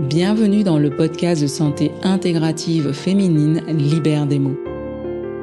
[0.00, 4.58] Bienvenue dans le podcast de santé intégrative féminine Libère des mots.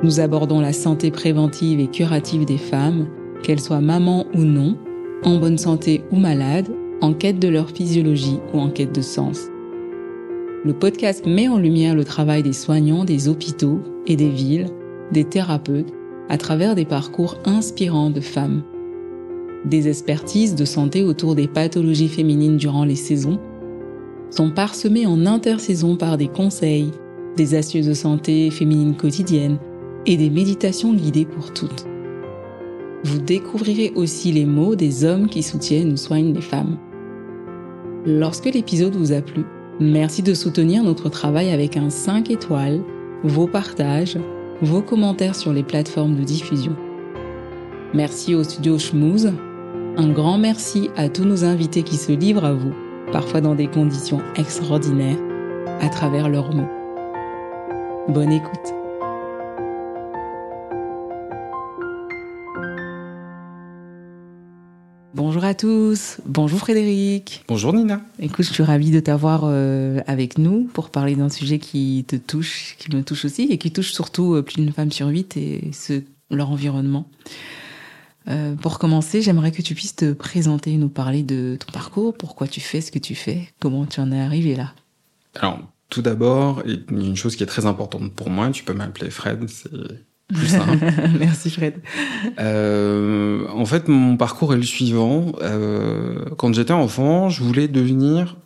[0.03, 3.07] Nous abordons la santé préventive et curative des femmes,
[3.43, 4.77] qu'elles soient mamans ou non,
[5.23, 6.67] en bonne santé ou malades,
[6.99, 9.47] en quête de leur physiologie ou en quête de sens.
[10.65, 14.67] Le podcast met en lumière le travail des soignants des hôpitaux et des villes,
[15.13, 15.93] des thérapeutes,
[16.27, 18.63] à travers des parcours inspirants de femmes.
[19.63, 23.39] Des expertises de santé autour des pathologies féminines durant les saisons
[24.31, 26.91] sont parsemés en intersaison par des conseils,
[27.35, 29.57] des astuces de santé féminine quotidienne
[30.05, 31.85] et des méditations guidées pour toutes.
[33.03, 36.77] Vous découvrirez aussi les mots des hommes qui soutiennent ou soignent les femmes.
[38.05, 39.43] Lorsque l'épisode vous a plu,
[39.79, 42.81] merci de soutenir notre travail avec un 5 étoiles,
[43.23, 44.17] vos partages,
[44.61, 46.75] vos commentaires sur les plateformes de diffusion.
[47.93, 49.33] Merci au studio Schmooze.
[49.97, 52.73] Un grand merci à tous nos invités qui se livrent à vous
[53.11, 55.17] parfois dans des conditions extraordinaires,
[55.81, 56.69] à travers leurs mots.
[58.07, 58.73] Bonne écoute.
[65.13, 67.43] Bonjour à tous, bonjour Frédéric.
[67.47, 68.01] Bonjour Nina.
[68.19, 72.15] Écoute, je suis ravie de t'avoir euh, avec nous pour parler d'un sujet qui te
[72.15, 75.35] touche, qui me touche aussi et qui touche surtout euh, plus d'une femme sur huit
[75.35, 77.07] et ce, leur environnement.
[78.27, 82.47] Euh, pour commencer, j'aimerais que tu puisses te présenter, nous parler de ton parcours, pourquoi
[82.47, 84.73] tu fais ce que tu fais, comment tu en es arrivé là.
[85.39, 89.49] Alors, tout d'abord, une chose qui est très importante pour moi, tu peux m'appeler Fred,
[89.49, 89.69] c'est
[90.33, 90.77] plus simple.
[91.19, 91.75] Merci Fred.
[92.39, 95.33] Euh, en fait, mon parcours est le suivant.
[95.41, 98.37] Euh, quand j'étais enfant, je voulais devenir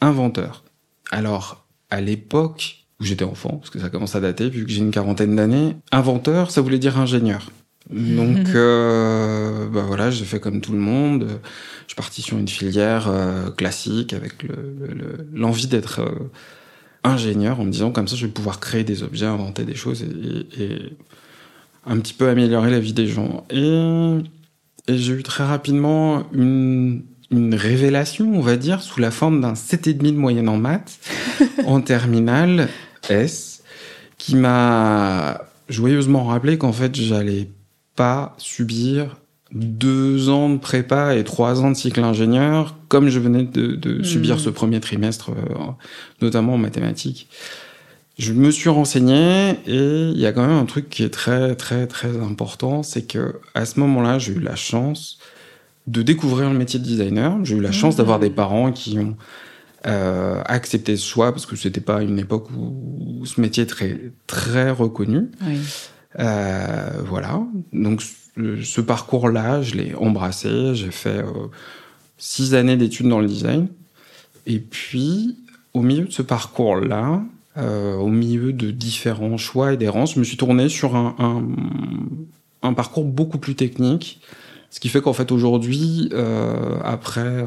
[0.00, 0.64] inventeur.
[1.10, 4.80] Alors, à l'époque où j'étais enfant, parce que ça commence à dater, vu que j'ai
[4.80, 7.50] une quarantaine d'années, inventeur, ça voulait dire ingénieur.
[7.90, 11.40] Donc, euh, bah voilà, j'ai fait comme tout le monde.
[11.82, 14.44] Je suis parti sur une filière euh, classique avec
[15.32, 16.30] l'envie d'être euh,
[17.04, 20.02] ingénieur en me disant comme ça, je vais pouvoir créer des objets, inventer des choses
[20.02, 20.92] et, et
[21.84, 23.46] un petit peu améliorer la vie des gens.
[23.50, 24.18] Et,
[24.88, 29.52] et j'ai eu très rapidement une, une révélation, on va dire, sous la forme d'un
[29.52, 30.98] 7,5 de moyenne en maths
[31.66, 32.68] en terminale
[33.08, 33.62] S,
[34.18, 37.48] qui m'a joyeusement rappelé qu'en fait, j'allais
[37.96, 39.16] pas subir
[39.52, 43.98] deux ans de prépa et trois ans de cycle ingénieur comme je venais de, de
[43.98, 44.04] hmm.
[44.04, 45.72] subir ce premier trimestre, euh,
[46.20, 47.28] notamment en mathématiques.
[48.18, 51.54] Je me suis renseigné et il y a quand même un truc qui est très
[51.54, 55.18] très très important, c'est que à ce moment-là, j'ai eu la chance
[55.86, 57.38] de découvrir le métier de designer.
[57.44, 59.16] J'ai eu la chance d'avoir des parents qui ont
[59.86, 64.00] euh, accepté ce choix parce que c'était pas une époque où ce métier est très
[64.26, 65.30] très reconnu.
[65.46, 65.58] Oui.
[66.18, 67.40] Euh, voilà.
[67.72, 70.74] Donc ce parcours-là, je l'ai embrassé.
[70.74, 71.48] J'ai fait euh,
[72.18, 73.68] six années d'études dans le design.
[74.46, 75.36] Et puis,
[75.74, 77.22] au milieu de ce parcours-là,
[77.56, 81.42] euh, au milieu de différents choix et d'errances, je me suis tourné sur un, un,
[82.62, 84.20] un, parcours beaucoup plus technique.
[84.70, 86.10] Ce qui fait qu'en fait aujourd'hui,
[86.84, 87.46] après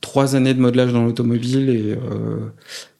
[0.00, 1.96] trois années de modelage dans l'automobile et,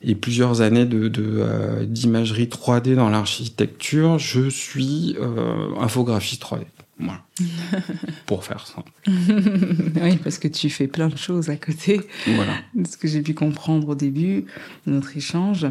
[0.02, 6.64] et plusieurs années de, de d'imagerie 3D dans l'architecture, je suis euh, infographiste 3D.
[6.98, 7.22] Voilà.
[8.26, 8.84] Pour faire ça.
[9.06, 12.00] oui, parce que tu fais plein de choses à côté.
[12.26, 12.52] Voilà.
[12.74, 14.44] De ce que j'ai pu comprendre au début
[14.86, 15.66] de notre échange.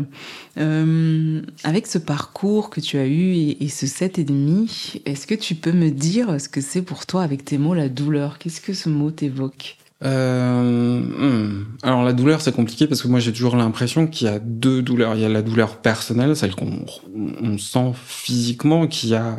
[0.57, 5.53] Euh, avec ce parcours que tu as eu et, et ce 7,5, est-ce que tu
[5.56, 8.40] peux me dire ce que c'est pour toi avec tes mots la douleur?
[8.40, 9.78] Qu'est-ce que ce mot t'évoque?
[10.03, 11.65] Euh, hmm.
[11.83, 14.81] Alors la douleur c'est compliqué parce que moi j'ai toujours l'impression qu'il y a deux
[14.81, 15.15] douleurs.
[15.15, 19.35] Il y a la douleur personnelle, celle qu'on on sent physiquement, qui a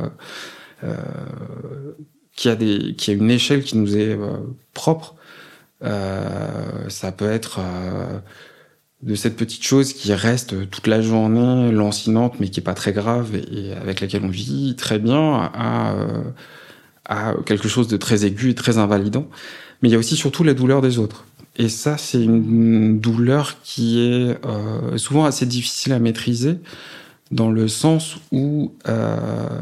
[0.85, 0.97] euh,
[2.37, 4.39] qui a des qui a une échelle qui nous est euh,
[4.75, 5.15] propre.
[5.83, 8.19] Euh, ça peut être euh,
[9.03, 12.93] de cette petite chose qui reste toute la journée lancinante mais qui est pas très
[12.93, 15.95] grave et, avec laquelle on vit très bien à,
[17.07, 19.27] à quelque chose de très aigu et très invalidant
[19.83, 21.25] mais il y a aussi surtout la douleur des autres.
[21.57, 26.59] Et ça, c'est une douleur qui est euh, souvent assez difficile à maîtriser,
[27.31, 29.61] dans le sens où euh,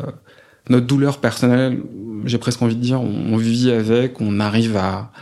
[0.68, 1.82] notre douleur personnelle,
[2.24, 5.12] j'ai presque envie de dire, on, vit avec, on arrive à,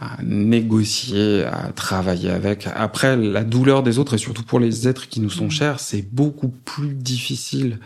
[0.00, 2.66] à, négocier, à travailler avec.
[2.74, 6.02] Après, la douleur des autres, et surtout pour les êtres qui nous sont chers, c'est
[6.12, 7.78] beaucoup plus difficile.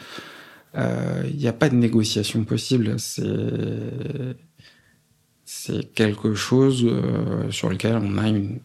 [0.74, 2.94] Il euh, n'y a pas de négociation possible.
[2.98, 3.22] C'est
[5.46, 8.58] c'est quelque chose euh, sur lequel on a une,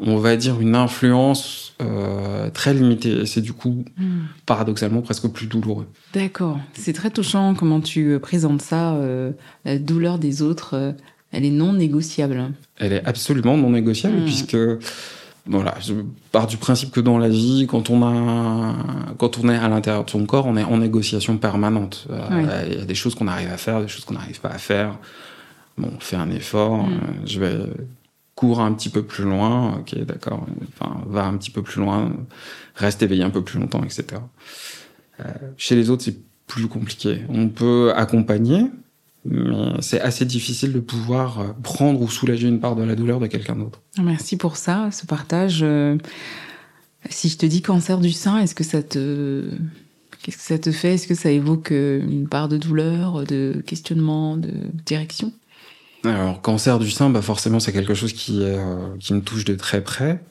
[0.00, 3.26] on va dire une influence euh, très limitée.
[3.26, 4.22] C'est du coup, hmm.
[4.46, 5.86] paradoxalement, presque plus douloureux.
[6.14, 6.58] D'accord.
[6.72, 8.94] C'est très touchant comment tu euh, présentes ça.
[8.94, 9.32] Euh,
[9.66, 10.94] la douleur des autres,
[11.30, 12.52] elle est non négociable.
[12.78, 14.24] Elle est absolument non négociable hmm.
[14.24, 14.56] puisque
[15.48, 15.94] voilà, je
[16.30, 18.74] pars du principe que dans la vie, quand on a,
[19.16, 22.06] quand on est à l'intérieur de son corps, on est en négociation permanente.
[22.10, 24.50] Euh, il y a des choses qu'on arrive à faire, des choses qu'on n'arrive pas
[24.50, 24.98] à faire.
[25.78, 26.86] Bon, on fait un effort.
[26.86, 26.92] Mm.
[26.92, 27.58] Euh, je vais
[28.34, 29.78] courir un petit peu plus loin.
[29.78, 30.46] Ok, d'accord.
[30.68, 32.12] Enfin, va un petit peu plus loin.
[32.74, 34.20] Reste éveillé un peu plus longtemps, etc.
[35.20, 35.24] Euh,
[35.56, 36.16] chez les autres, c'est
[36.46, 37.22] plus compliqué.
[37.28, 38.66] On peut accompagner,
[39.24, 43.20] mais c'est assez difficile de pouvoir euh, prendre ou soulager une part de la douleur
[43.20, 43.80] de quelqu'un d'autre.
[44.02, 45.64] Merci pour ça, ce partage.
[47.10, 49.50] Si je te dis cancer du sein, est-ce que ça te
[50.22, 50.94] qu'est-ce que ça te fait?
[50.94, 54.52] Est-ce que ça évoque une part de douleur, de questionnement, de
[54.84, 55.32] direction?
[56.04, 58.44] Alors cancer du sein, bah forcément c'est quelque chose qui
[59.00, 60.22] qui me touche de très près,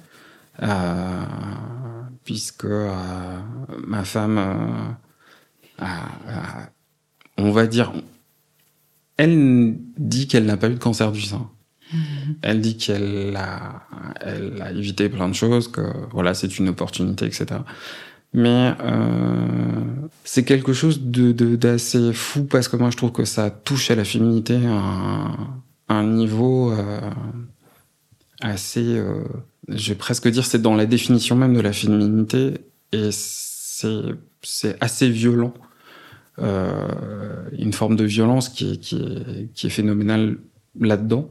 [2.24, 2.68] puisque
[3.86, 4.96] ma femme
[7.38, 7.92] on va dire
[9.18, 11.50] elle dit qu'elle n'a pas eu de cancer du sein.
[11.92, 12.36] Mhm.
[12.42, 13.82] Elle dit qu'elle a,
[14.22, 15.82] elle a évité plein de choses, que
[16.12, 17.62] voilà, c'est une opportunité, etc.
[18.38, 19.48] Mais euh,
[20.24, 24.04] c'est quelque chose d'assez fou parce que moi je trouve que ça touche à la
[24.04, 25.32] féminité à
[25.90, 27.00] un, niveau euh,
[28.42, 29.24] assez, euh,
[29.70, 32.60] je vais presque dire, c'est dans la définition même de la féminité
[32.92, 35.56] et c'est assez violent
[36.38, 38.80] une forme de violence qui
[39.64, 40.38] est, phénoménale
[40.80, 41.28] là-dedans.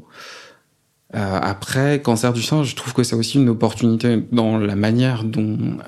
[1.12, 5.78] Après, cancer du sein, je trouve que c'est aussi une opportunité dans la manière dont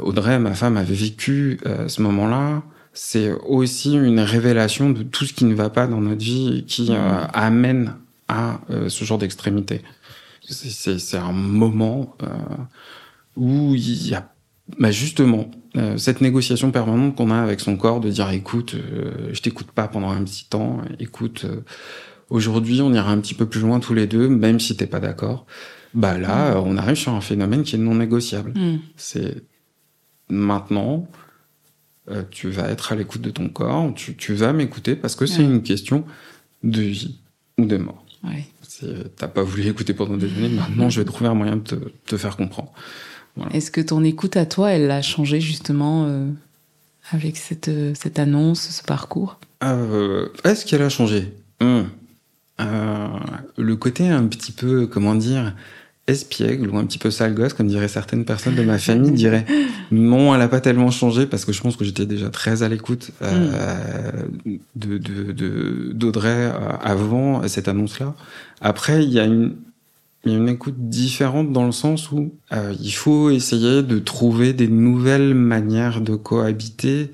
[0.00, 2.62] Audrey, ma femme, avait vécu euh, ce moment-là.
[2.92, 6.62] C'est aussi une révélation de tout ce qui ne va pas dans notre vie et
[6.64, 7.28] qui euh, mmh.
[7.32, 7.94] amène
[8.28, 9.82] à ce genre d'extrémité.
[10.48, 12.16] C'est un moment
[13.36, 14.32] où il y a
[14.78, 19.30] bah justement, euh, cette négociation permanente qu'on a avec son corps de dire écoute, euh,
[19.32, 21.60] je t'écoute pas pendant un petit temps, écoute, euh,
[22.30, 25.00] aujourd'hui on ira un petit peu plus loin tous les deux, même si t'es pas
[25.00, 25.46] d'accord.
[25.94, 26.64] Bah là, mm.
[26.66, 28.52] on arrive sur un phénomène qui est non négociable.
[28.56, 28.80] Mm.
[28.96, 29.44] C'est
[30.28, 31.08] maintenant,
[32.30, 35.42] tu vas être à l'écoute de ton corps, tu, tu vas m'écouter parce que c'est
[35.42, 36.04] une question
[36.62, 37.18] de vie
[37.58, 38.04] ou de mort.
[38.24, 38.46] Ouais.
[39.16, 41.74] T'as pas voulu écouter pendant des années, maintenant je vais trouver un moyen de te,
[42.06, 42.72] te faire comprendre.
[43.52, 46.28] Est-ce que ton écoute à toi, elle a changé justement euh,
[47.10, 49.38] avec cette, euh, cette annonce, ce parcours?
[49.62, 51.32] Euh, Est-ce qu'elle a changé?
[51.60, 51.82] Hmm.
[52.58, 55.54] Le côté un petit peu, comment dire,
[56.06, 59.44] espiègle ou un petit peu sale gosse, comme diraient certaines personnes de ma famille, dirait
[59.90, 62.68] non, elle n'a pas tellement changé parce que je pense que j'étais déjà très à
[62.68, 64.56] l'écoute hmm.
[64.76, 68.14] de d'Audrey avant cette annonce-là.
[68.60, 69.56] Après, il y a une
[70.26, 74.00] il y a une écoute différente dans le sens où euh, il faut essayer de
[74.00, 77.12] trouver des nouvelles manières de cohabiter.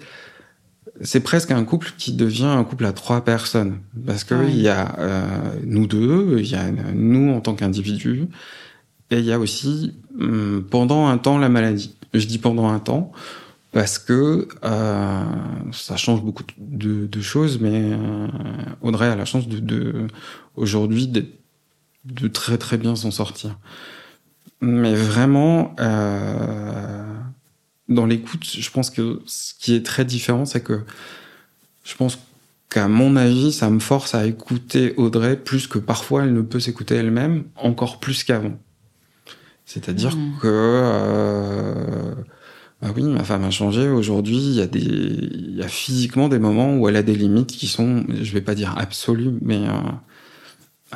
[1.02, 4.68] C'est presque un couple qui devient un couple à trois personnes parce que il y
[4.68, 5.24] a euh,
[5.64, 6.64] nous deux, il y a
[6.94, 8.28] nous en tant qu'individus
[9.12, 11.94] et il y a aussi hum, pendant un temps la maladie.
[12.14, 13.12] Je dis pendant un temps
[13.72, 15.24] parce que euh,
[15.72, 18.26] ça change beaucoup de, choses, mais euh,
[18.82, 20.06] Audrey a la chance de,
[20.56, 23.56] aujourd'hui de très très bien s'en sortir.
[24.60, 27.04] Mais vraiment, euh,
[27.88, 30.82] dans l'écoute, je pense que ce qui est très différent, c'est que
[31.82, 32.18] je pense
[32.70, 36.60] qu'à mon avis, ça me force à écouter Audrey plus que parfois elle ne peut
[36.60, 38.56] s'écouter elle-même, encore plus qu'avant.
[39.64, 40.38] C'est-à-dire mmh.
[40.40, 42.14] que euh,
[42.80, 43.88] bah oui, ma femme a changé.
[43.88, 47.14] Aujourd'hui, il y a des, il y a physiquement des moments où elle a des
[47.14, 49.72] limites qui sont, je vais pas dire absolues, mais euh,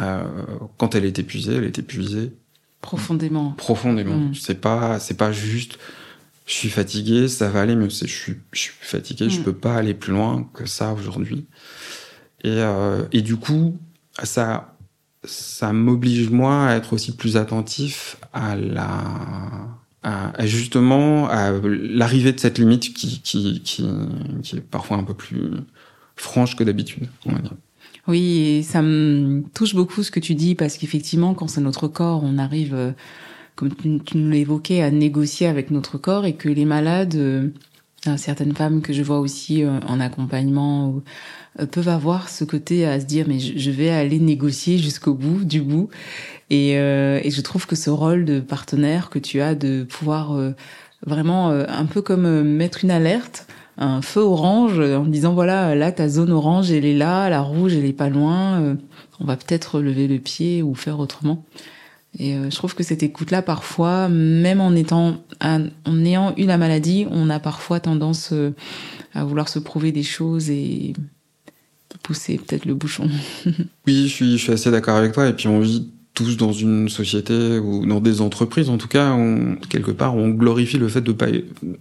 [0.02, 0.25] euh,
[0.78, 2.32] quand elle est épuisée, elle est épuisée
[2.80, 3.52] profondément.
[3.52, 4.16] Profondément.
[4.16, 4.35] Mm.
[4.35, 5.78] C'est pas, c'est pas juste.
[6.44, 9.44] Je suis fatigué, ça va aller, mais je suis, je suis fatigué, je mm.
[9.44, 11.46] peux pas aller plus loin que ça aujourd'hui.
[12.44, 12.62] Et,
[13.11, 13.76] et du coup,
[14.23, 14.75] ça,
[15.26, 19.04] ça m'oblige moi à être aussi plus attentif à la,
[20.02, 25.50] à, justement à l'arrivée de cette limite qui, qui, qui, est parfois un peu plus
[26.14, 27.09] franche que d'habitude.
[28.09, 32.23] Oui, ça me touche beaucoup ce que tu dis parce qu'effectivement, quand c'est notre corps,
[32.23, 32.92] on arrive, euh,
[33.56, 37.49] comme tu, nous l'évoquais, à négocier avec notre corps et que les malades, euh,
[38.16, 41.02] certaines femmes que je vois aussi euh, en accompagnement,
[41.72, 45.62] peuvent avoir ce côté à se dire mais je, vais aller négocier jusqu'au bout du
[45.62, 45.88] bout
[46.50, 50.38] et, et, je trouve que ce rôle de partenaire que tu as de pouvoir
[51.06, 53.46] vraiment un peu comme mettre une alerte
[53.78, 57.75] un feu orange en disant voilà là ta zone orange elle est là, la rouge
[57.75, 58.75] elle est pas loin, euh,
[59.20, 61.44] on va peut-être lever le pied ou faire autrement.
[62.18, 66.44] Et euh, je trouve que cette écoute là parfois même en étant en ayant eu
[66.44, 68.52] la maladie, on a parfois tendance euh,
[69.14, 70.94] à vouloir se prouver des choses et
[72.02, 73.08] pousser peut-être le bouchon.
[73.87, 76.52] oui, je suis je suis assez d'accord avec toi et puis on vit tous dans
[76.52, 80.88] une société ou dans des entreprises, en tout cas, on, quelque part, on glorifie le
[80.88, 81.26] fait de pas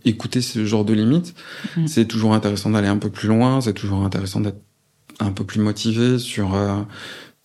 [0.04, 1.34] écouter ce genre de limites.
[1.78, 1.88] Mm.
[1.88, 4.60] C'est toujours intéressant d'aller un peu plus loin, c'est toujours intéressant d'être
[5.22, 6.82] un peu plus motivé sur euh,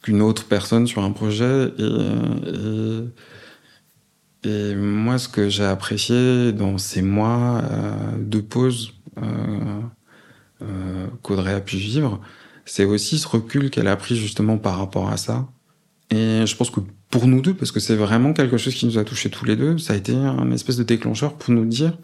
[0.03, 1.73] qu'une autre personne sur un projet.
[1.79, 3.05] Et,
[4.49, 9.81] et, moi, ce que j'ai apprécié dans ces mois euh, de pause euh,
[10.63, 12.21] euh qu'Audrey a pu vivre,
[12.65, 15.49] c'est aussi ce recul qu'elle a pris justement par rapport à ça
[16.11, 18.99] et je pense que pour nous deux, parce que c'est vraiment quelque chose qui nous
[18.99, 21.97] a touché tous les deux, ça a été un espèce de déclencheur pour nous dire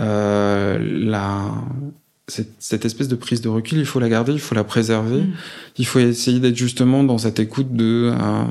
[0.00, 1.50] euh, la,
[2.28, 5.22] cette, cette, espèce de prise de recul, il faut la garder, il faut la préserver,
[5.22, 5.32] mm.
[5.78, 8.44] il faut essayer d'être justement dans cette écoute de euh,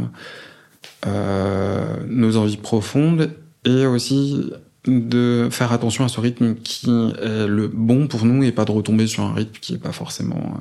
[1.08, 3.32] euh, nos envies profondes
[3.66, 4.52] et aussi
[4.86, 8.72] de faire attention à ce rythme qui est le bon pour nous et pas de
[8.72, 10.58] retomber sur un rythme qui est pas forcément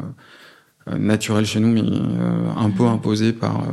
[0.88, 2.88] euh, naturel chez nous, mais euh, un peu mm.
[2.88, 3.64] imposé par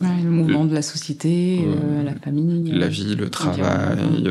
[0.00, 1.64] le mouvement de la société,
[2.04, 2.72] la famille.
[2.72, 4.28] La vie, le travail,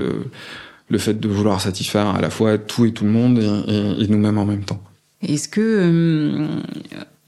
[0.90, 4.38] le fait de vouloir satisfaire à la fois tout et tout le monde et, nous-mêmes
[4.38, 4.82] en même temps.
[5.22, 6.48] Est-ce que euh,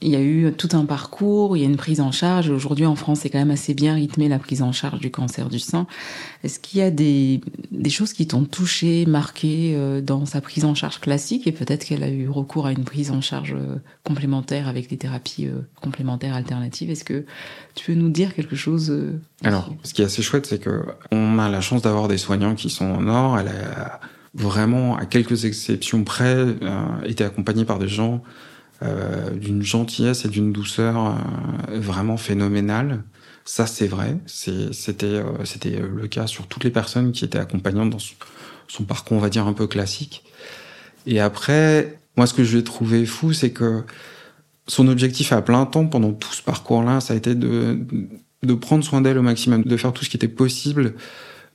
[0.00, 2.50] il y a eu tout un parcours, il y a une prise en charge.
[2.50, 5.48] Aujourd'hui, en France, c'est quand même assez bien rythmé la prise en charge du cancer
[5.48, 5.88] du sein.
[6.44, 7.40] Est-ce qu'il y a des,
[7.72, 11.48] des choses qui t'ont touché, marqué euh, dans sa prise en charge classique?
[11.48, 13.74] Et peut-être qu'elle a eu recours à une prise en charge euh,
[14.04, 17.24] complémentaire avec des thérapies euh, complémentaires alternatives Est-ce que
[17.74, 18.96] tu peux nous dire quelque chose
[19.42, 22.54] Alors, ce qui est assez chouette, c'est que on a la chance d'avoir des soignants
[22.54, 23.40] qui sont en or.
[23.40, 23.98] Elle a
[24.34, 26.46] vraiment, à quelques exceptions près,
[27.04, 28.22] été accompagnée par des gens
[28.84, 30.96] euh, d'une gentillesse et d'une douceur
[31.68, 33.02] euh, vraiment phénoménale.
[33.44, 34.18] Ça, c'est vrai.
[34.26, 37.98] C'était euh, c'était le cas sur toutes les personnes qui étaient accompagnantes dans
[38.68, 40.22] son, parcours, on va dire, un peu classique.
[41.06, 43.82] Et après, moi, ce que je vais trouver fou, c'est que
[44.68, 47.80] son objectif à plein temps pendant tout ce parcours-là, ça a été de,
[48.44, 50.94] de prendre soin d'elle au maximum, de faire tout ce qui était possible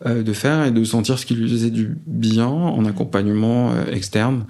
[0.06, 4.46] de faire et de sentir ce qui lui faisait du bien en accompagnement externe.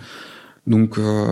[0.66, 1.28] Donc, euh,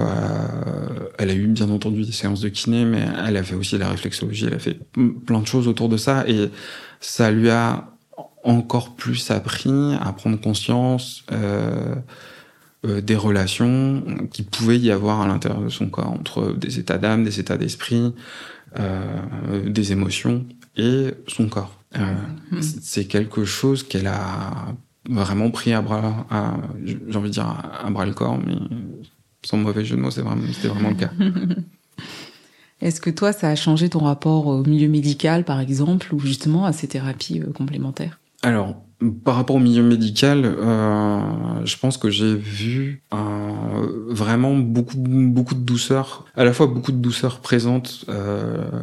[1.17, 3.79] elle a eu bien entendu des séances de kiné, mais elle a fait aussi de
[3.79, 4.77] la réflexologie, elle a fait
[5.25, 6.49] plein de choses autour de ça, et
[6.99, 7.87] ça lui a
[8.43, 11.95] encore plus appris à prendre conscience euh,
[12.83, 16.97] euh, des relations qui pouvaient y avoir à l'intérieur de son corps, entre des états
[16.97, 18.11] d'âme, des états d'esprit,
[18.79, 20.45] euh, des émotions
[20.75, 21.77] et son corps.
[21.95, 22.15] Euh,
[22.51, 22.61] mmh.
[22.61, 24.73] C'est quelque chose qu'elle a
[25.07, 26.25] vraiment pris à bras,
[26.83, 28.55] j'ai envie de dire à bras le corps, mais
[29.43, 30.41] sans mauvais jeu de mots, c'était vraiment,
[30.73, 31.11] vraiment le cas.
[32.81, 36.65] Est-ce que toi, ça a changé ton rapport au milieu médical, par exemple, ou justement
[36.65, 38.19] à ces thérapies euh, complémentaires?
[38.41, 38.75] Alors,
[39.23, 43.17] par rapport au milieu médical, euh, je pense que j'ai vu euh,
[44.09, 48.81] vraiment beaucoup, beaucoup de douceur, à la fois beaucoup de douceur présente, euh,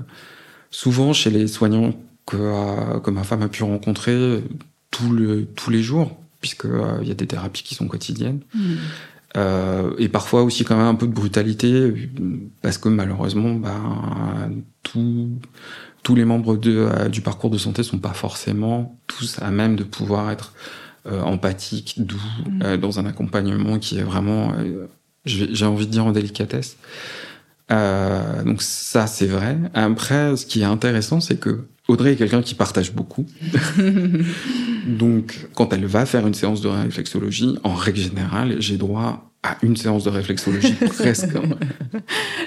[0.71, 1.95] souvent chez les soignants
[2.27, 4.43] que, euh, que ma femme a pu rencontrer
[4.91, 6.67] tout le, tous les jours, puisque
[7.03, 8.41] il y a des thérapies qui sont quotidiennes.
[8.55, 8.75] Mmh.
[9.37, 11.92] Euh, et parfois aussi quand même un peu de brutalité,
[12.62, 14.50] parce que malheureusement, ben,
[16.02, 19.76] tous les membres de, euh, du parcours de santé sont pas forcément tous à même
[19.76, 20.54] de pouvoir être
[21.06, 22.62] euh, empathiques, doux, mmh.
[22.62, 24.54] euh, dans un accompagnement qui est vraiment,
[25.25, 26.76] j'ai envie de dire, en délicatesse.
[27.68, 29.58] donc ça, c'est vrai.
[29.75, 33.26] Après, ce qui est intéressant, c'est que Audrey est quelqu'un qui partage beaucoup.
[34.88, 39.57] Donc, quand elle va faire une séance de réflexologie, en règle générale, j'ai droit à
[39.62, 41.28] une séance de réflexologie presque.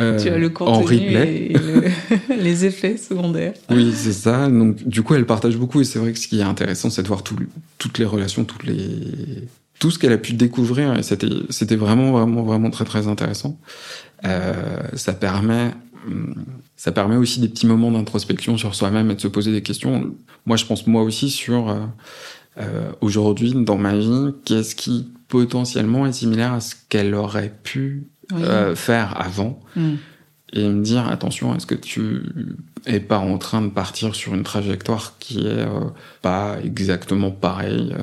[0.02, 1.52] Euh, tu as le contenu en replay.
[1.52, 3.54] et les effets secondaires.
[3.70, 4.50] Oui, c'est ça.
[4.50, 7.04] Donc, du coup, elle partage beaucoup et c'est vrai que ce qui est intéressant, c'est
[7.04, 7.38] de voir tout,
[7.78, 9.48] toutes les relations, toutes les
[9.80, 10.98] tout ce qu'elle a pu découvrir.
[10.98, 13.60] Et c'était c'était vraiment vraiment vraiment très très intéressant.
[14.26, 14.54] Euh,
[14.94, 15.72] ça permet
[16.76, 20.14] ça permet aussi des petits moments d'introspection sur soi-même et de se poser des questions.
[20.46, 21.80] Moi, je pense moi aussi sur euh,
[22.58, 28.08] euh, aujourd'hui dans ma vie, qu'est-ce qui potentiellement est similaire à ce qu'elle aurait pu
[28.34, 29.94] euh, faire avant, mm.
[30.54, 32.24] et me dire attention, est-ce que tu
[32.86, 35.90] es pas en train de partir sur une trajectoire qui est euh,
[36.22, 37.96] pas exactement pareille,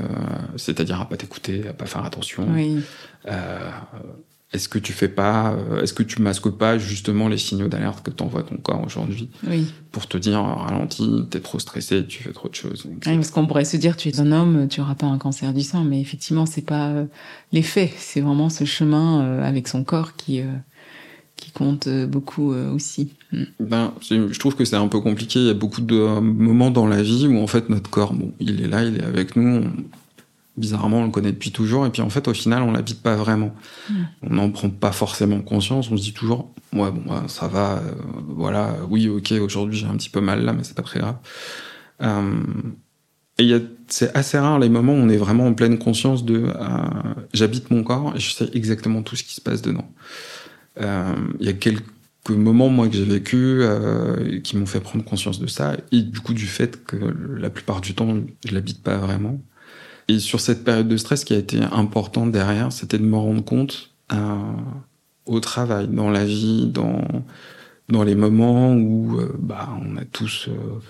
[0.57, 2.47] c'est-à-dire à pas t'écouter, à pas faire attention.
[2.51, 2.81] Oui.
[4.49, 7.69] Euh, est-ce que tu fais pas, euh, est-ce que tu masques pas justement les signaux
[7.69, 9.67] d'alerte que t'envoie ton corps aujourd'hui oui.
[9.93, 12.85] pour te dire ralenti, t'es trop stressé, tu fais trop de choses.
[12.87, 15.53] Oui, parce qu'on pourrait se dire tu es un homme, tu auras pas un cancer
[15.53, 17.05] du sein, mais effectivement c'est pas euh,
[17.53, 20.43] l'effet, c'est vraiment ce chemin euh, avec son corps qui
[21.37, 23.13] qui compte beaucoup aussi.
[23.33, 23.43] Mm.
[23.61, 25.39] Ben, je trouve que c'est un peu compliqué.
[25.39, 28.33] Il y a beaucoup de moments dans la vie où en fait notre corps, bon,
[28.41, 29.63] il est là, il est avec nous
[30.59, 33.17] bizarrement, on le connaît depuis toujours, et puis en fait, au final, on l'habite pas
[33.17, 33.55] vraiment.
[33.89, 33.95] Mm.
[34.23, 35.91] On n'en prend pas forcément conscience.
[35.91, 37.93] On se dit toujours, ouais, bon, ça va, euh,
[38.29, 41.17] voilà, oui, ok, aujourd'hui j'ai un petit peu mal là, mais c'est pas très grave.
[42.03, 42.43] Euh,
[43.39, 43.55] et
[43.87, 47.71] c'est assez rare les moments où on est vraiment en pleine conscience de euh, j'habite
[47.71, 49.89] mon corps et je sais exactement tout ce qui se passe dedans.
[50.81, 51.85] Euh, il y a quelques
[52.29, 53.63] moments moi que j'ai vécu
[54.43, 57.81] qui m'ont fait prendre conscience de ça et du coup du fait que la plupart
[57.81, 59.41] du temps je l'habite pas vraiment.
[60.09, 63.45] Et sur cette période de stress qui a été importante derrière, c'était de me rendre
[63.45, 64.17] compte euh,
[65.27, 67.03] au travail, dans la vie, dans
[67.91, 70.81] dans les moments où euh, bah on a tous euh,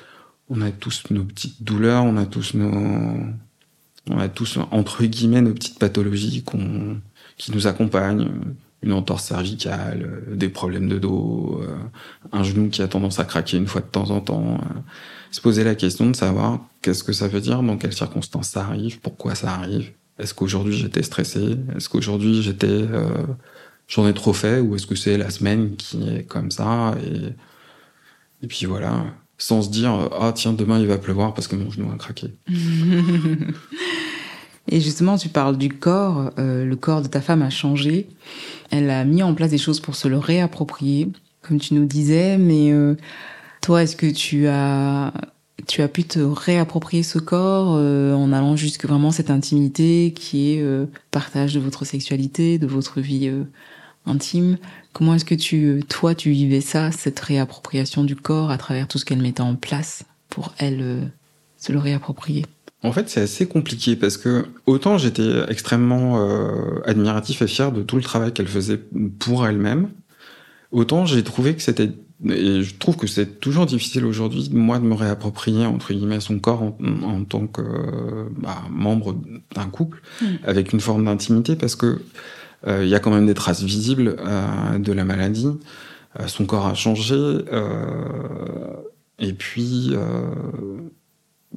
[0.48, 2.72] on a tous nos petites douleurs, on a tous nos,
[4.10, 6.44] on a tous entre guillemets nos petites pathologies
[7.36, 8.30] qui nous accompagnent,
[8.82, 11.76] une entorse cervicale, des problèmes de dos, euh,
[12.32, 14.54] un genou qui a tendance à craquer une fois de temps en temps.
[14.54, 14.80] Euh,
[15.30, 18.62] se poser la question de savoir qu'est-ce que ça veut dire, dans quelles circonstances ça
[18.62, 19.90] arrive, pourquoi ça arrive.
[20.18, 23.26] Est-ce qu'aujourd'hui j'étais stressé Est-ce qu'aujourd'hui j'étais, euh,
[23.88, 28.44] j'en ai trop fait, ou est-ce que c'est la semaine qui est comme ça et,
[28.44, 29.04] et puis voilà
[29.38, 32.34] sans se dire ah tiens demain il va pleuvoir parce que mon genou a craqué.
[34.68, 36.30] Et justement, tu parles du corps.
[36.38, 38.06] Euh, le corps de ta femme a changé.
[38.70, 41.08] Elle a mis en place des choses pour se le réapproprier,
[41.42, 42.36] comme tu nous disais.
[42.36, 42.94] Mais euh,
[43.62, 45.12] toi, est-ce que tu as
[45.66, 50.52] tu as pu te réapproprier ce corps euh, en allant jusque vraiment cette intimité qui
[50.52, 50.64] est
[51.10, 53.30] partage de votre sexualité, de votre vie
[54.06, 54.58] intime?
[54.92, 58.98] Comment est-ce que tu, toi, tu vivais ça, cette réappropriation du corps à travers tout
[58.98, 61.10] ce qu'elle mettait en place pour elle
[61.56, 62.44] se le réapproprier?
[62.82, 67.82] En fait, c'est assez compliqué parce que autant j'étais extrêmement euh, admiratif et fier de
[67.82, 68.80] tout le travail qu'elle faisait
[69.18, 69.90] pour elle-même,
[70.70, 71.90] autant j'ai trouvé que c'était
[72.26, 76.40] et je trouve que c'est toujours difficile aujourd'hui, moi, de me réapproprier, entre guillemets, son
[76.40, 77.62] corps en, en tant que
[78.36, 79.16] bah, membre
[79.54, 80.26] d'un couple, mmh.
[80.44, 82.00] avec une forme d'intimité, parce que
[82.66, 85.48] euh, il y a quand même des traces visibles euh, de la maladie.
[86.18, 87.38] Euh, son corps a changé.
[89.18, 89.92] et puis,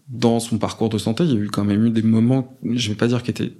[0.08, 2.90] dans son parcours de santé, il y a eu quand même eu des moments, je
[2.90, 3.54] vais pas dire qui étaient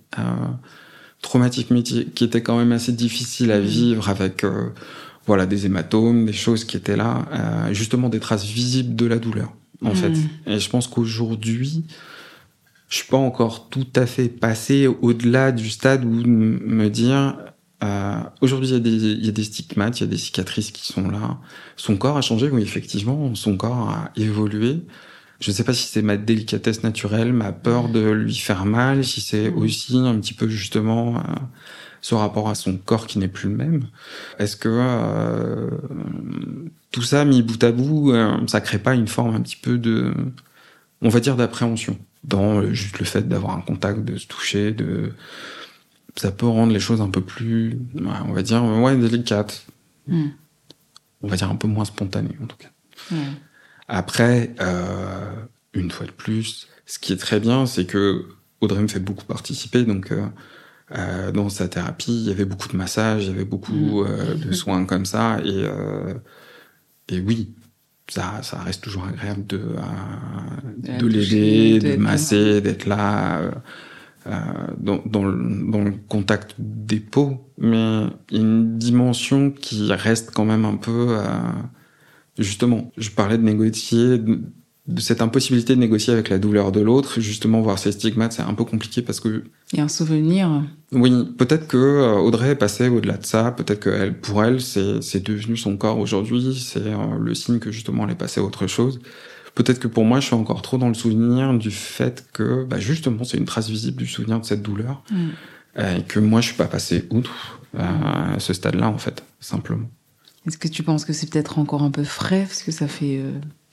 [1.22, 3.64] traumatiques, mais qui étaient quand même assez difficiles à mmh.
[3.64, 4.46] vivre avec
[5.26, 9.20] voilà des hématomes, des choses qui étaient là, euh, justement des traces visibles de la
[9.20, 9.96] douleur en mmh.
[9.96, 10.14] fait.
[10.48, 11.84] Et je pense qu'aujourd'hui,
[12.90, 17.38] je suis pas encore tout à fait passé au-delà du stade où me dire
[17.84, 21.10] euh, aujourd'hui il y, y a des stigmates, il y a des cicatrices qui sont
[21.10, 21.40] là.
[21.78, 24.82] Son corps a changé, oui effectivement, son corps a évolué.
[25.42, 29.22] Je sais pas si c'est ma délicatesse naturelle, ma peur de lui faire mal, si
[29.22, 29.58] c'est mmh.
[29.58, 31.22] aussi un petit peu justement euh,
[32.02, 33.88] ce rapport à son corps qui n'est plus le même.
[34.38, 35.72] Est-ce que euh,
[36.92, 39.80] tout ça mis bout à bout, euh, ça crée pas une forme un petit peu
[39.80, 40.14] de,
[41.02, 45.12] on va dire d'appréhension dans juste le fait d'avoir un contact, de se toucher, de
[46.16, 49.66] ça peut rendre les choses un peu plus, on va dire, ouais, délicates.
[50.08, 50.28] Mm.
[51.24, 52.70] On va dire un peu moins spontanées, en tout cas.
[53.10, 53.16] Mm.
[53.94, 55.36] Après, euh,
[55.74, 58.26] une fois de plus, ce qui est très bien, c'est que
[58.62, 60.26] Audrey me fait beaucoup participer, donc euh,
[60.98, 64.08] euh, dans sa thérapie, il y avait beaucoup de massages, il y avait beaucoup mm.
[64.08, 66.14] euh, de soins comme ça, et euh,
[67.10, 67.54] et oui,
[68.08, 73.52] ça, ça reste toujours agréable de, euh, de l'aider, de masser, d'être là, euh,
[74.28, 74.32] euh,
[74.78, 77.52] dans, dans, le, dans le contact des peaux.
[77.58, 81.18] Mais une dimension qui reste quand même un peu...
[82.38, 84.20] justement, je parlais de négocier,
[84.88, 88.42] de cette impossibilité de négocier avec la douleur de l'autre, justement voir ces stigmates, c'est
[88.42, 90.64] un peu compliqué parce que il y a un souvenir.
[90.92, 94.60] Oui, peut-être que euh, Audrey est passée au-delà de ça, peut-être que elle, pour elle,
[94.60, 98.44] c'est devenu son corps aujourd'hui, c'est euh, le signe que justement elle est passée à
[98.44, 99.00] autre chose.
[99.54, 102.80] Peut-être que pour moi, je suis encore trop dans le souvenir du fait que, bah,
[102.80, 105.28] justement, c'est une trace visible du souvenir de cette douleur, mm.
[105.78, 109.90] euh, et que moi, je suis pas passé outre à ce stade-là, en fait, simplement.
[110.48, 113.22] Est-ce que tu penses que c'est peut-être encore un peu frais, parce que ça fait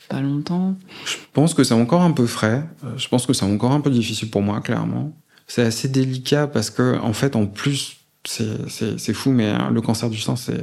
[0.09, 0.77] pas longtemps?
[1.05, 2.65] Je pense que c'est encore un peu frais.
[2.85, 5.13] Euh, je pense que c'est encore un peu difficile pour moi, clairement.
[5.47, 10.11] C'est assez délicat parce que, en fait, en plus, c'est fou, mais hein, le cancer
[10.11, 10.61] du sang, c'est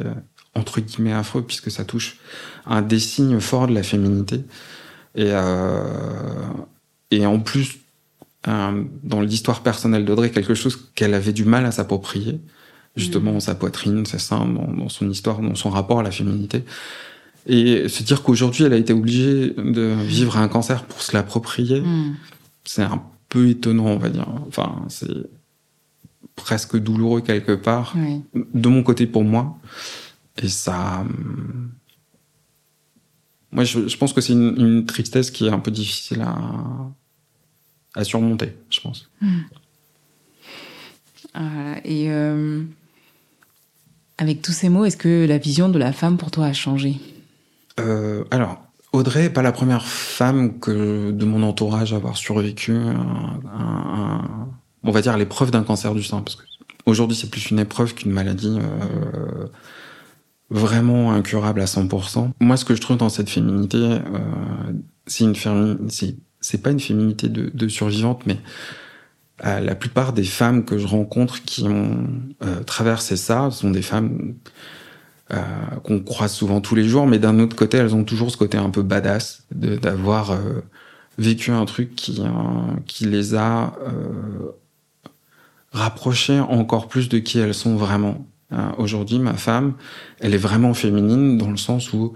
[0.54, 2.18] entre guillemets affreux puisque ça touche
[2.66, 4.44] un des signes forts de la féminité.
[5.16, 6.44] Et, euh,
[7.12, 7.80] et en plus,
[8.48, 12.40] euh, dans l'histoire personnelle d'Audrey, quelque chose qu'elle avait du mal à s'approprier,
[12.96, 13.42] justement, mmh.
[13.42, 16.64] sa poitrine, ses seins, dans, dans, son histoire, dans son rapport à la féminité.
[17.48, 21.82] Et se dire qu'aujourd'hui, elle a été obligée de vivre un cancer pour se l'approprier,
[21.82, 22.16] mm.
[22.64, 24.28] c'est un peu étonnant, on va dire.
[24.48, 25.30] Enfin, c'est
[26.36, 27.96] presque douloureux quelque part,
[28.34, 29.58] de mon côté pour moi.
[30.42, 31.02] Et ça...
[31.02, 31.72] Hum,
[33.52, 36.36] moi, je, je pense que c'est une, une, tristesse qui est un peu difficile à,
[37.94, 39.10] à surmonter, je pense.
[39.22, 39.40] Mm.
[41.34, 41.80] Voilà.
[41.86, 42.64] Et euh,
[44.18, 46.98] avec tous ces mots, est-ce que la vision de la femme pour toi a changé?
[47.80, 48.62] Euh, alors,
[48.94, 53.40] Audrey est pas la première femme que de mon entourage à avoir survécu un,
[54.84, 56.44] on va dire l'épreuve d'un cancer du sein parce que
[56.86, 59.48] aujourd'hui c'est plus une épreuve qu'une maladie euh,
[60.50, 62.30] vraiment incurable à 100%.
[62.40, 64.00] Moi ce que je trouve dans cette féminité euh,
[65.08, 68.38] c'est une féminité c'est pas une féminité de survivante mais
[69.44, 72.08] euh, la plupart des femmes que je rencontre qui ont
[72.44, 74.36] euh, traversé ça sont des femmes
[75.34, 75.38] euh,
[75.84, 78.60] qu'on croise souvent tous les jours, mais d'un autre côté, elles ont toujours ce côté
[78.60, 80.62] un peu badass d'avoir euh,
[81.18, 83.74] vécu un truc qui, euh, qui les a
[85.72, 88.28] rapprochées encore plus de qui elles sont vraiment.
[88.78, 89.74] Aujourd'hui, ma femme,
[90.20, 92.14] elle est vraiment féminine dans le sens où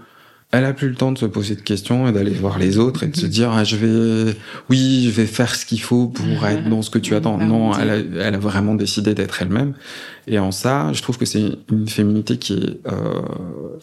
[0.52, 3.04] elle a plus le temps de se poser de questions et d'aller voir les autres
[3.04, 4.34] et de se dire ah, je vais
[4.68, 7.38] oui je vais faire ce qu'il faut pour être dans ce que tu attends.
[7.38, 9.74] Non elle a, elle a vraiment décidé d'être elle-même.
[10.26, 13.20] Et en ça je trouve que c'est une féminité qui est euh,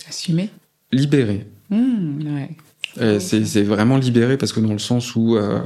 [0.10, 0.50] assumée.
[0.92, 1.48] libérée.
[1.70, 3.20] Mmh, ouais.
[3.20, 3.64] c'est c'est
[4.02, 5.60] libérée parce que dans le sens où euh,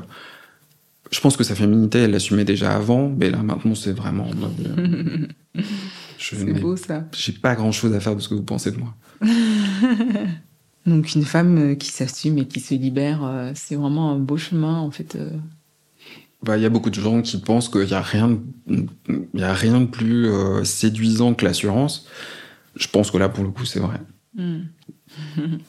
[1.12, 4.28] je pense que sa féminité elle l'assumait déjà avant mais là maintenant c'est vraiment
[6.20, 7.06] c'est beau ça.
[7.16, 8.96] j'ai pas grand chose à faire de ce que vous pensez de moi
[10.86, 14.38] Donc une femme euh, qui s'assume et qui se libère, euh, c'est vraiment un beau
[14.38, 15.16] chemin en fait.
[15.16, 15.30] Euh.
[16.44, 19.54] Bah, il y a beaucoup de gens qui pensent qu'il n'y a rien, y a
[19.54, 20.28] rien de plus
[20.66, 22.08] séduisant que l'assurance.
[22.76, 24.02] Je pense que là, pour le coup, c'est vrai.
[24.36, 24.62] Hmm.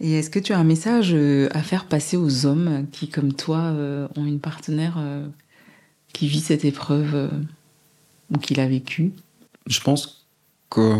[0.00, 3.74] et est-ce que tu as un message à faire passer aux hommes qui, comme toi,
[4.14, 5.02] ont une partenaire
[6.12, 7.30] qui vit cette épreuve
[8.30, 9.12] ou qui l'a vécue?
[9.66, 10.26] Je pense
[10.68, 10.98] que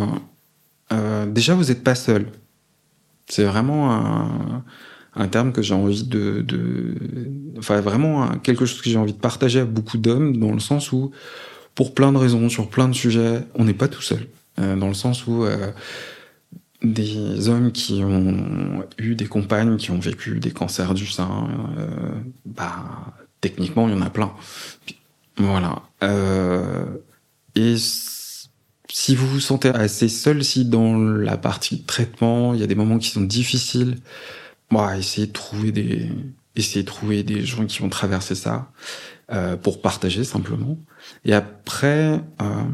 [1.27, 2.27] déjà, vous n'êtes pas seul.
[3.27, 4.63] C'est vraiment
[5.15, 6.97] un, terme que j'ai envie de, de,
[7.59, 10.93] enfin vraiment quelque chose que j'ai envie de partager à beaucoup d'hommes dans le sens
[10.93, 11.13] où,
[11.75, 14.27] pour plein de raisons, sur plein de sujets, on n'est pas tout seul.
[14.59, 15.71] Euh, dans le sens où euh,
[16.83, 21.89] des hommes qui ont eu des compagnes qui ont vécu des cancers du sein, euh,
[22.45, 24.33] bah techniquement il y en a plein.
[25.37, 25.83] Voilà.
[26.03, 26.85] Euh,
[27.55, 27.77] et
[28.93, 32.75] si vous vous sentez assez seul, si dans la partie traitement, il y a des
[32.75, 33.97] moments qui sont difficiles,
[34.71, 36.11] bah, essayez de trouver des,
[36.57, 38.71] essayez de trouver des gens qui ont traversé ça
[39.33, 40.77] euh, pour partager simplement.
[41.25, 42.65] Et après, euh,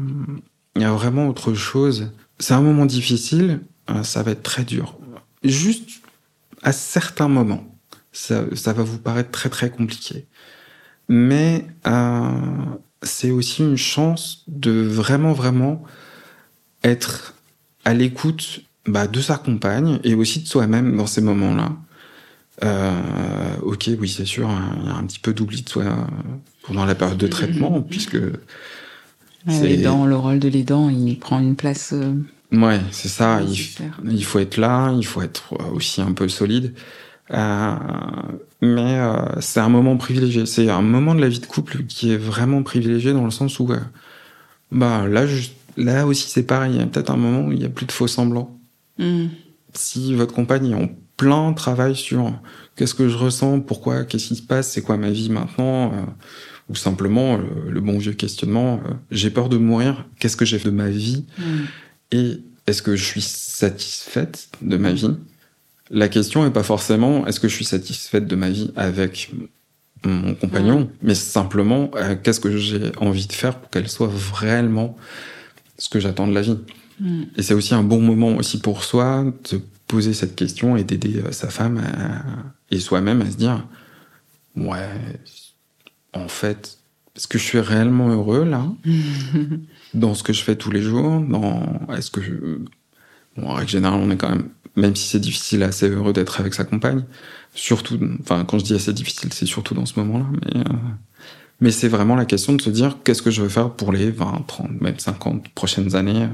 [0.75, 2.11] il y a vraiment autre chose.
[2.37, 4.97] C'est un moment difficile, euh, ça va être très dur.
[5.45, 6.01] Juste
[6.63, 7.63] à certains moments,
[8.11, 10.27] ça, ça va vous paraître très très compliqué.
[11.07, 11.65] Mais
[13.03, 15.85] c'est aussi une chance de vraiment vraiment
[16.83, 17.33] être
[17.85, 21.71] à l'écoute bah, de sa compagne et aussi de soi-même dans ces moments-là.
[22.63, 24.49] Euh, ok, oui, c'est sûr,
[24.81, 25.95] il y a un petit peu d'oubli de soi euh,
[26.63, 28.17] pendant la période de traitement, puisque
[29.47, 31.93] l'aidant, le rôle de l'aidant, il prend une place.
[31.93, 32.13] Euh,
[32.51, 33.41] ouais, c'est ça.
[33.41, 36.73] Il, il, faut être là, il faut être aussi un peu solide.
[37.31, 37.75] Euh,
[38.61, 40.45] mais euh, c'est un moment privilégié.
[40.45, 43.59] C'est un moment de la vie de couple qui est vraiment privilégié dans le sens
[43.59, 43.69] où,
[44.71, 45.25] bah là,
[45.79, 46.73] Là aussi, c'est pareil.
[46.73, 48.59] Il y a peut-être un moment où il n'y a plus de faux semblants.
[48.97, 49.27] Hmm.
[49.73, 52.33] Si votre compagne est en plein travail sur
[52.75, 56.05] qu'est-ce que je ressens, pourquoi, qu'est-ce qui se passe, c'est quoi ma vie maintenant, euh,
[56.69, 60.69] ou simplement le, bon vieux questionnement, euh, j'ai peur de mourir, qu'est-ce que j'ai fait
[60.69, 61.65] de ma vie, hmm.
[62.11, 65.17] et est-ce que je suis satisfaite de ma vie?
[65.89, 69.31] La question n'est pas forcément est-ce que je suis satisfaite de ma vie avec
[70.05, 74.95] mon compagnon, mais simplement euh, qu'est-ce que j'ai envie de faire pour qu'elle soit vraiment
[75.79, 76.57] ce que j'attends de la vie.
[76.99, 77.23] Mm.
[77.35, 81.17] Et c'est aussi un bon moment aussi pour soi de poser cette question et d'aider
[81.17, 81.81] euh, sa femme
[82.69, 83.65] et soi-même à se dire
[84.55, 84.87] ouais
[86.13, 86.77] en fait
[87.15, 88.65] est-ce que je suis réellement heureux là?
[89.93, 92.33] Dans ce que je fais tous les jours dans est-ce que je...
[93.35, 96.39] bon, en règle générale on est quand même même si c'est difficile assez heureux d'être
[96.39, 97.03] avec sa compagne
[97.55, 100.73] surtout enfin quand je dis assez difficile c'est surtout dans ce moment là mais euh,
[101.59, 104.11] mais c'est vraiment la question de se dire qu'est-ce que je veux faire pour les
[104.11, 106.27] 20, 30, même 50 prochaines années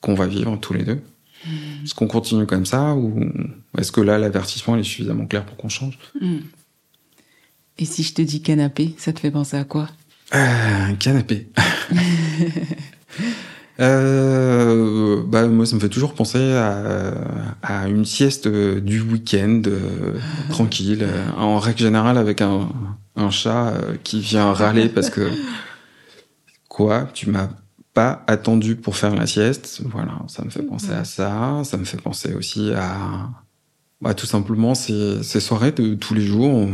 [0.00, 1.00] qu'on va vivre tous les deux?
[1.46, 1.84] Mmh.
[1.84, 3.20] Est-ce qu'on continue comme ça ou
[3.78, 5.98] est-ce que là, l'avertissement est suffisamment clair pour qu'on change?
[6.20, 6.36] Mmh.
[7.78, 9.88] Et si je te dis canapé, ça te fait penser à quoi?
[10.34, 11.48] Euh, Canapé.
[13.78, 17.12] Euh, bah, moi, ça me fait toujours penser à,
[17.62, 22.70] à une sieste du week-end, euh, tranquille, euh, en règle générale avec un,
[23.16, 25.30] un chat euh, qui vient râler parce que
[26.68, 27.48] quoi, tu m'as
[27.94, 29.80] pas attendu pour faire la sieste?
[29.84, 31.62] Voilà, ça me fait penser à ça.
[31.64, 33.30] Ça me fait penser aussi à
[34.00, 36.68] bah, tout simplement ces, ces soirées de tous les jours où,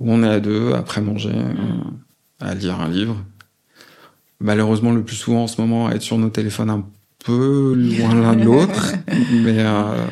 [0.00, 1.34] on est à deux après manger,
[2.40, 3.16] à lire un livre
[4.40, 6.84] malheureusement le plus souvent en ce moment à être sur nos téléphones un
[7.24, 8.94] peu loin l'un de l'autre.
[9.32, 10.06] mais euh,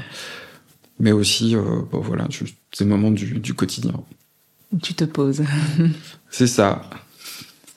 [0.98, 2.26] mais aussi, euh, bah, voilà,
[2.72, 3.92] ces moments du, du quotidien.
[4.82, 5.42] Tu te poses.
[6.30, 6.82] C'est ça.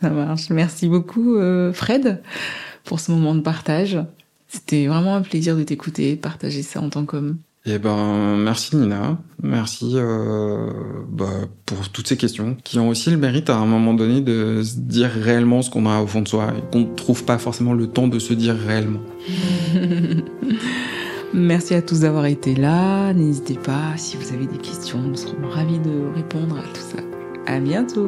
[0.01, 0.49] Ça marche.
[0.49, 2.21] Merci beaucoup, euh, Fred,
[2.83, 3.99] pour ce moment de partage.
[4.47, 7.37] C'était vraiment un plaisir de t'écouter, partager ça en tant qu'homme.
[7.65, 10.71] Eh ben, merci Nina, merci euh,
[11.09, 11.25] bah,
[11.65, 14.77] pour toutes ces questions qui ont aussi le mérite à un moment donné de se
[14.77, 17.73] dire réellement ce qu'on a au fond de soi et qu'on ne trouve pas forcément
[17.73, 19.01] le temps de se dire réellement.
[21.33, 23.13] merci à tous d'avoir été là.
[23.13, 27.01] N'hésitez pas, si vous avez des questions, nous serons ravis de répondre à tout ça.
[27.45, 28.07] À bientôt.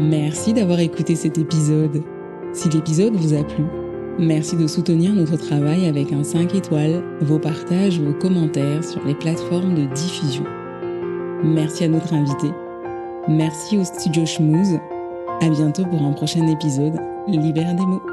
[0.00, 2.02] Merci d'avoir écouté cet épisode.
[2.52, 3.64] Si l'épisode vous a plu,
[4.18, 9.14] merci de soutenir notre travail avec un 5 étoiles, vos partages, vos commentaires sur les
[9.14, 10.44] plateformes de diffusion.
[11.44, 12.48] Merci à notre invité.
[13.28, 14.78] Merci au studio Schmooze.
[15.40, 16.98] À bientôt pour un prochain épisode.
[17.28, 18.11] Libère des mots.